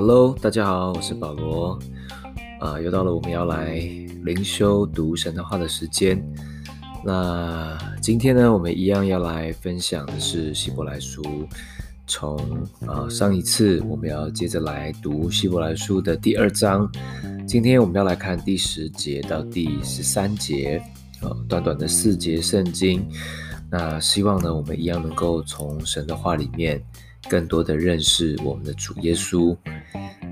[0.00, 1.76] Hello，大家好，我是保罗。
[2.60, 3.80] 啊，又到了我们要来
[4.22, 6.24] 灵修读神的话的时间。
[7.04, 11.20] 那今天呢，我们一样要来分享的是希伯来书。
[12.06, 12.38] 从
[12.86, 16.88] 啊上一次我们要接着来读希伯来书的第二章，
[17.44, 20.80] 今天我们要来看第十节到第十三节，
[21.22, 23.04] 啊，短短的四节圣经。
[23.68, 26.80] 那希望呢，我们一样能够从神的话里面
[27.28, 29.56] 更多的认识我们的主耶稣。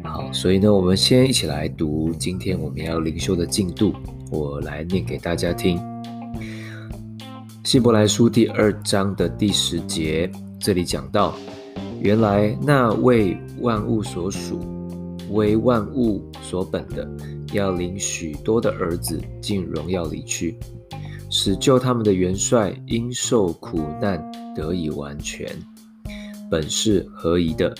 [0.03, 3.93] 好，所以呢，我们先一起来读今天我们要灵修的进度，
[4.31, 5.81] 我来念给大家听。
[7.65, 11.35] 希伯来书第二章的第十节，这里讲到，
[12.01, 14.61] 原来那为万物所属、
[15.31, 17.09] 为万物所本的，
[17.53, 20.57] 要领许多的儿子进荣耀里去。
[21.29, 25.45] 使救他们的元帅因受苦难得以完全，
[26.51, 27.75] 本是合宜的。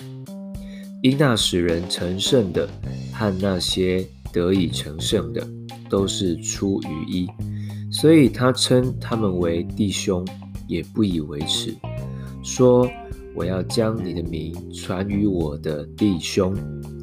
[1.03, 2.67] 因那使人成圣的
[3.13, 5.47] 和那些得以成圣的，
[5.89, 7.27] 都是出于一，
[7.91, 10.25] 所以他称他们为弟兄，
[10.67, 11.75] 也不以为耻，
[12.43, 12.89] 说：
[13.35, 16.55] 我要将你的名传与我的弟兄，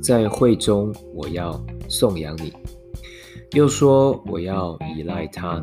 [0.03, 2.53] 在会中我要颂扬你。
[3.53, 5.63] 又说：我要依赖他。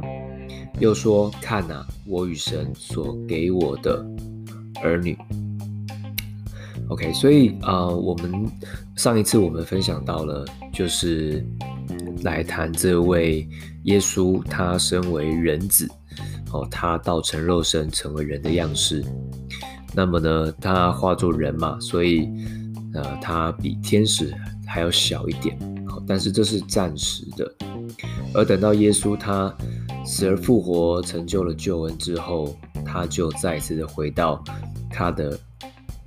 [0.80, 4.04] 又说：“看哪，我与神所给我的
[4.82, 5.16] 儿女。”
[6.92, 8.45] OK，所以啊、呃，我们
[8.97, 11.45] 上一次我们分享到了，就是
[12.23, 13.48] 来谈这位
[13.83, 15.89] 耶稣，他身为人子，
[16.52, 19.03] 哦，他道成肉身，成为人的样式。
[19.95, 22.30] 那么呢，他化作人嘛，所以
[22.94, 24.33] 呃，他比天使
[24.67, 25.58] 还要小一点。
[25.88, 27.50] 好，但是这是暂时的。
[28.33, 29.53] 而等到耶稣他。
[30.03, 34.44] 死而复活，成就了救恩之后，他就再次的回到
[34.89, 35.39] 他的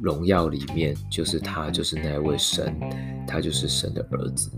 [0.05, 2.79] 荣耀里面，就是他就是那位神，
[3.27, 4.51] 他就是神的儿子。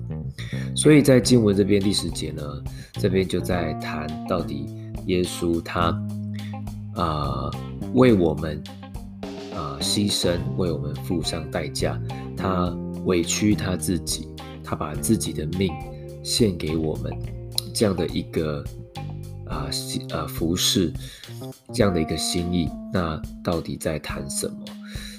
[0.74, 2.42] 所以在经文这边第十节呢，
[2.94, 4.66] 这边就在谈到底
[5.06, 5.96] 耶稣他
[6.96, 7.48] 啊、
[7.94, 8.60] 为我们
[9.54, 12.00] 啊、牺牲，为我们付上代价，
[12.36, 14.26] 他委屈他自己，
[14.64, 15.72] 他把自己的命
[16.24, 17.12] 献给我们
[17.72, 18.64] 这样的一个。
[19.48, 19.70] 啊，
[20.10, 20.92] 啊，服侍
[21.72, 24.56] 这样的一个心意，那到底在谈什么？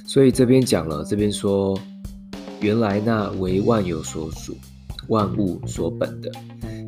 [0.07, 1.78] 所以这边讲了，这边说，
[2.62, 4.57] 原来那为万有所属、
[5.09, 6.31] 万物所本的，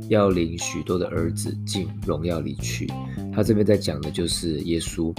[0.08, 2.88] 要领许多的儿子进荣耀里去。
[3.34, 5.14] 他这边在讲的就是耶稣。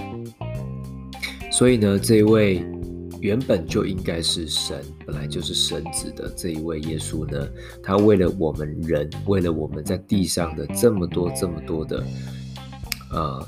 [1.53, 2.65] 所以呢，这一位。
[3.22, 7.47] 原本就应该是神，本来就是神子的这一位耶稣呢，
[7.82, 12.03] 他为了我们人，为了我们在地上的这么多这么多的
[13.12, 13.47] 呃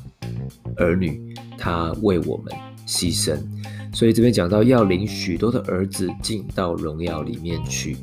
[0.76, 2.52] 儿女，他为我们
[2.92, 3.38] 牺牲。
[3.94, 7.96] 所以这边讲到要领许多的儿子进到荣耀里面去，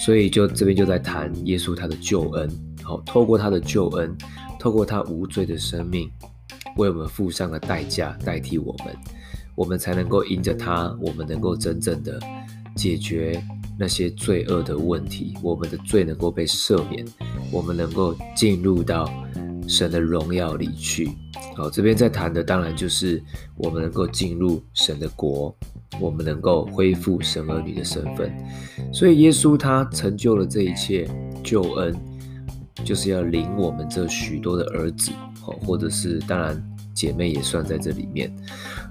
[0.00, 2.50] 所以就这边就在谈耶稣他的救恩，
[2.82, 4.16] 好，透过他的救恩，
[4.58, 6.10] 透过他无罪的生命，
[6.76, 8.94] 为我们付上了代价，代替我们。
[9.56, 12.20] 我们才能够因着他，我们能够真正的
[12.74, 13.40] 解决
[13.78, 17.04] 那些罪恶的问题，我们的罪能够被赦免，
[17.52, 19.08] 我们能够进入到
[19.68, 21.10] 神的荣耀里去。
[21.56, 23.22] 好，这边在谈的当然就是
[23.56, 25.54] 我们能够进入神的国，
[26.00, 28.32] 我们能够恢复神儿女的身份。
[28.92, 31.08] 所以耶稣他成就了这一切
[31.42, 31.94] 救恩，
[32.84, 35.10] 就是要领我们这许多的儿子，
[35.40, 36.62] 好或者是当然。
[36.94, 38.32] 姐妹也算在这里面，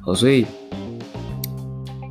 [0.01, 0.45] 好，所以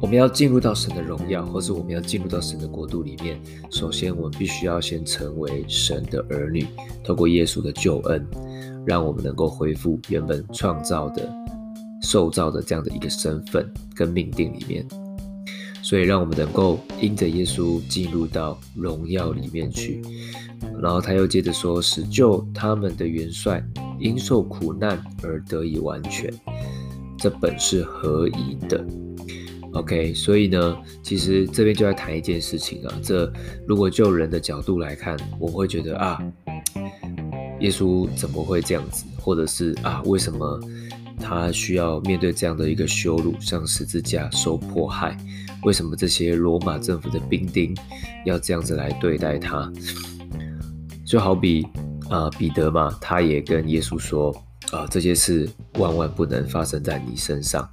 [0.00, 3.38] 我们要进入到神的荣耀，或是我们要进入到神的国度里面，
[3.70, 6.66] 首先我们必须要先成为神的儿女，
[7.04, 8.26] 透过耶稣的救恩，
[8.86, 11.28] 让我们能够恢复原本创造的、
[12.02, 14.86] 受造的这样的一个身份跟命定里面，
[15.82, 20.02] 所以让我们能够因着耶稣进入到荣耀里面去。
[20.80, 23.62] 然后他又接着说：“使救他们的元帅。”
[24.00, 26.28] 因受苦难而得以完全，
[27.16, 28.84] 这本是合宜的。
[29.74, 32.92] OK，所以呢，其实这边就在谈一件事情啊。
[33.00, 33.32] 这
[33.64, 36.18] 如果就人的角度来看，我会觉得啊，
[37.62, 39.04] 耶稣怎么会这样子？
[39.18, 40.60] 或者是啊，为什么
[41.18, 45.16] 他需要面对这样的一个羞辱，上十字架受迫害？
[45.62, 47.74] 为什么这些罗马政府的兵丁
[48.26, 49.72] 要这样子来对待他？
[51.06, 51.66] 就好比。
[52.10, 54.30] 啊，彼得嘛，他也跟耶稣说，
[54.70, 55.48] 啊，这些事
[55.78, 57.66] 万万不能发生在你身上。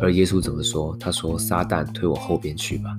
[0.00, 0.96] 而耶稣怎么说？
[0.98, 2.90] 他说：“撒旦推我后边去吧。”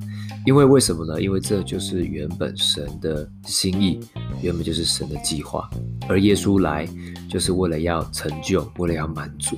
[0.48, 1.22] 因为为什么呢？
[1.22, 4.00] 因为这就是原本神的心意，
[4.42, 5.70] 原本就是神的计划。
[6.08, 6.88] 而耶稣来
[7.30, 9.58] 就是为了要成就，为了要满足。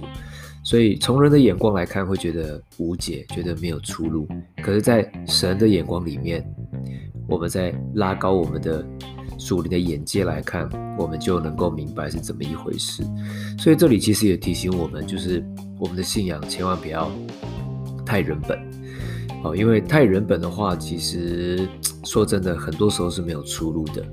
[0.63, 4.27] 所以从人的眼光来看，会觉得无解，觉得没有出路。
[4.61, 6.45] 可是，在神的眼光里面，
[7.27, 8.85] 我们在拉高我们的
[9.37, 13.01] 属灵的眼界来看，我们就能够明白是怎么一回事。
[13.57, 15.41] 所以这里其实也提醒我们，就是
[15.79, 17.09] 我们的信仰千万不要
[18.05, 18.59] 太人本
[19.43, 21.65] 哦，因为太人本的话，其实
[22.03, 24.05] 说真的，很多时候是没有出路的，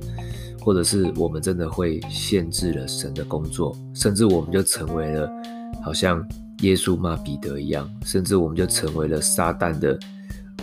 [0.64, 5.30] 或者是我们真的会限制了神的工作，甚至我们就成为了
[5.82, 6.26] 好像
[6.60, 9.98] 耶稣骂彼得一样，甚至我们就成为了撒旦的。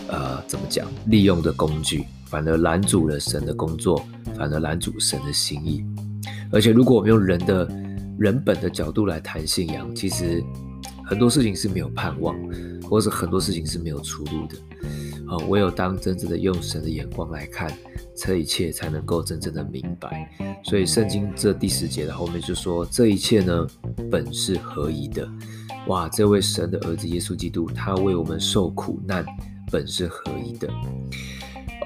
[0.08, 0.86] 呃，怎么讲？
[1.06, 4.04] 利用的工具，反而拦阻了神的工作，
[4.36, 5.82] 反而拦阻神的心意。
[6.50, 7.66] 而且，如果我们用人的
[8.18, 10.42] 人本的角度来谈信仰，其实
[11.06, 12.36] 很多事情是没有盼望，
[12.82, 14.56] 或者很多事情是没有出路的。
[15.28, 17.72] 啊、唯有当真正的用神的眼光来看，
[18.16, 20.28] 这一切才能够真正的明白。
[20.64, 23.66] 所以，圣经这第十节的后面就说：“这一切呢，
[24.10, 25.28] 本是合一的。”
[25.88, 29.24] 哇，这位神的儿子耶稣基督，他为我们受苦难。
[29.70, 30.68] 本是合一的。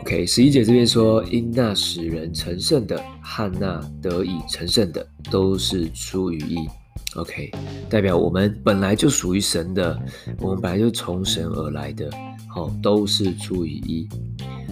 [0.00, 6.68] OK，十一节这边说，因那使人成圣的汉那得以成圣的，都是出于义。
[7.14, 7.50] OK，
[7.88, 9.96] 代表我们本来就属于神的，
[10.40, 12.10] 我们本来就从神而来的，
[12.56, 14.08] 哦，都是出于一。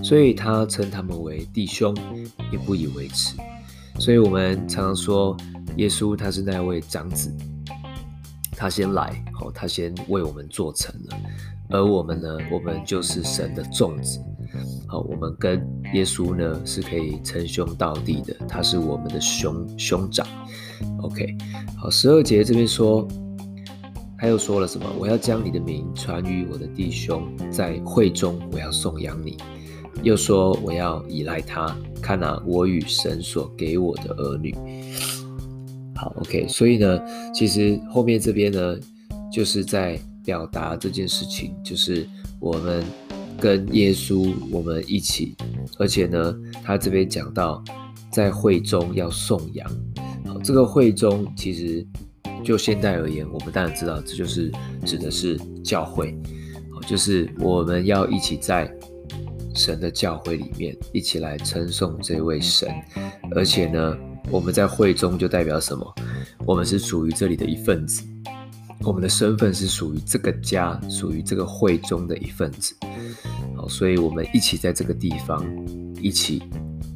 [0.03, 1.95] 所以他称他们为弟兄，
[2.51, 3.37] 也不以为耻。
[3.99, 5.37] 所以我们常常说，
[5.77, 7.33] 耶稣他是那位长子，
[8.51, 11.17] 他先来，好，他先为我们做成了。
[11.71, 14.21] 而我们呢，我们就是神的众子，
[14.87, 20.27] 好，我们跟耶稣呢是可以称兄道弟的，他是我们的兄兄长。
[21.01, 21.35] OK，
[21.79, 23.09] 好，十二节这边说，
[24.25, 24.91] 他又说了什么？
[24.99, 29.37] 我要将你的名传于我的弟兄，在会中我要颂扬你。
[30.03, 34.55] 又说我要依赖他，看哪，我与神所给我的儿女。
[35.95, 36.99] 好，OK，所以呢，
[37.35, 38.77] 其实后面这边呢，
[39.31, 40.01] 就是在。
[40.25, 42.09] 表达这件事情，就是
[42.41, 42.83] 我们
[43.39, 45.37] 跟耶稣我们一起，
[45.79, 47.63] 而且呢，他这边讲到
[48.11, 49.71] 在会中要颂扬。
[50.25, 51.87] 好，这个会中其实
[52.45, 54.53] 就现代而言，我们当然知道这就是
[54.85, 56.15] 指的是教会，
[56.71, 58.71] 好，就是我们要一起在
[59.55, 62.69] 神的教会里面一起来称颂这位神，
[63.35, 63.97] 而且呢，
[64.31, 65.95] 我们在会中就代表什么？
[66.47, 68.03] 我们是属于这里的一份子。
[68.81, 72.75] 我们的身份是属于这个家，属于这个会中的一份子，
[73.57, 75.43] 好，所以我们一起在这个地方，
[76.03, 76.43] 一起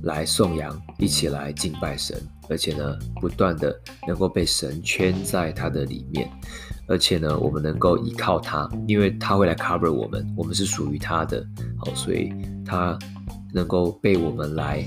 [0.02, 6.28] 来颂扬，一起来敬拜神，而且呢，不断的能够被神圈在他的里面，
[6.86, 11.46] 而且呢，我们能够依靠他，因为他会来 cover 我们，我们是属于他的，
[11.76, 12.32] 好，所以
[12.64, 12.98] 他
[13.52, 14.84] 能够被我们来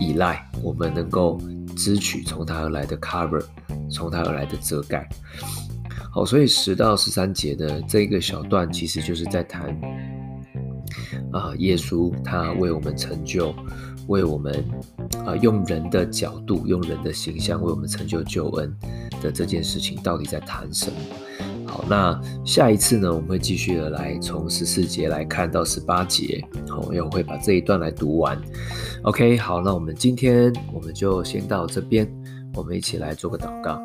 [0.00, 1.38] 依赖，我们能够
[1.76, 3.44] 支取从他而来的 cover，
[3.90, 5.08] 从他而来的遮盖。
[6.10, 9.68] 好，所以十到十三节的这个小段，其实就是在谈
[11.32, 13.54] 啊，耶稣他为我们成就，
[14.06, 14.64] 为我们
[15.24, 18.74] 啊用人的角度，用人的形象为我们成就救恩
[19.22, 20.96] 的这件事情，到底在谈什么？
[21.66, 28.40] 好，那下一次呢，我们会继续的来从十四节来看到十八节，好，我会把这一段来读完。
[29.02, 32.10] OK，好，那我们今天我们就先到这边，
[32.54, 33.78] 我们一起来做个祷告。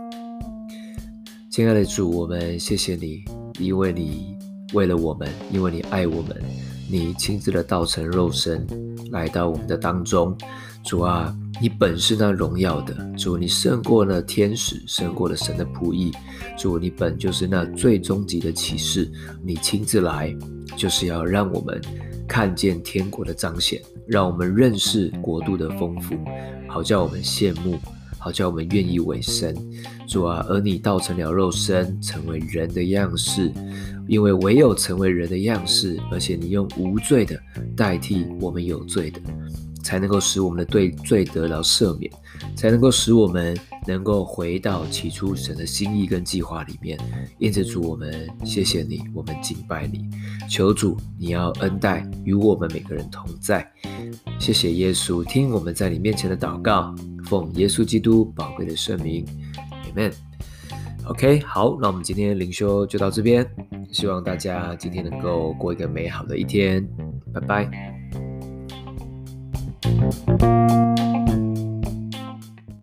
[1.49, 3.25] 亲爱的主，我们谢谢你，
[3.59, 4.37] 因为你
[4.73, 6.41] 为了我们，因为你爱我们，
[6.89, 8.65] 你亲自的道成肉身
[9.11, 10.35] 来到我们的当中。
[10.83, 16.11] 主啊，你本是那荣耀的，主，你胜过了天使，胜过了神的仆役。
[16.57, 19.11] 主，你本就是那最终极的启示，
[19.43, 20.35] 你亲自来，
[20.77, 21.81] 就是要让我们
[22.27, 26.15] 看见天国的彰显，让我们认识国度的丰富，
[26.67, 27.77] 好叫我们羡慕。
[28.19, 29.53] 好叫我们愿意委身，
[30.07, 33.51] 主啊，而你道成了肉身，成为人的样式，
[34.07, 37.37] 因为唯有成为人的样式，而且你用无罪的
[37.75, 39.19] 代替我们有罪的，
[39.83, 42.11] 才能够使我们的对罪得到赦免，
[42.55, 46.97] 才能够使我们能够回到起初神的心意跟计划里面。
[47.37, 50.09] 因此，主，我们谢谢你，我们敬拜你，
[50.49, 53.69] 求主你要恩待与我们每个人同在。
[54.39, 56.95] 谢谢耶稣，听我们在你面前的祷告。
[57.25, 59.25] 奉耶稣基督宝贵的圣名
[59.95, 60.11] ，Amen。
[61.05, 63.45] OK，好，那我们今天灵修就到这边，
[63.91, 66.85] 希望大家今天能够过一个美好的一天，
[67.33, 67.92] 拜拜。
[70.13, 70.92] thank you